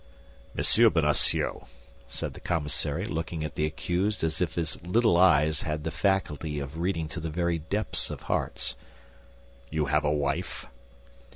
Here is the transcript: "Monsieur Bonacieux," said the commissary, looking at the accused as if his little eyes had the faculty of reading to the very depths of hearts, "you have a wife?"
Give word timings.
"Monsieur 0.55 0.89
Bonacieux," 0.89 1.67
said 2.07 2.33
the 2.33 2.39
commissary, 2.39 3.05
looking 3.05 3.43
at 3.43 3.53
the 3.53 3.67
accused 3.67 4.23
as 4.23 4.41
if 4.41 4.55
his 4.55 4.81
little 4.81 5.15
eyes 5.15 5.61
had 5.61 5.83
the 5.83 5.91
faculty 5.91 6.57
of 6.57 6.79
reading 6.79 7.07
to 7.09 7.19
the 7.19 7.29
very 7.29 7.59
depths 7.59 8.09
of 8.09 8.21
hearts, 8.21 8.75
"you 9.69 9.85
have 9.85 10.03
a 10.03 10.11
wife?" 10.11 10.65